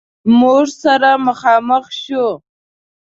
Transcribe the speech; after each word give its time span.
موږ 0.39 0.65
سره 0.81 1.09
مخامخ 1.27 1.85
شو. 2.01 2.27